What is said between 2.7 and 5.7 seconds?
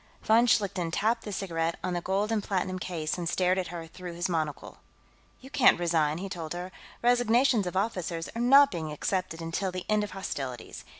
case and stared at her through his monocle. "You